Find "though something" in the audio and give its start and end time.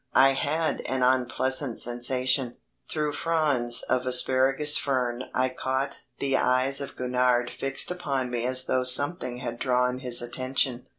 8.65-9.37